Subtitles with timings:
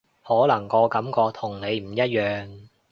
[0.23, 2.67] 可能個感覺同你唔一樣